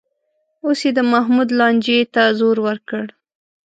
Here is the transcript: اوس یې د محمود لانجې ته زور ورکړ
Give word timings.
اوس 0.65 0.79
یې 0.85 0.91
د 0.97 0.99
محمود 1.11 1.49
لانجې 1.59 1.99
ته 2.13 2.23
زور 2.39 2.57
ورکړ 2.67 3.05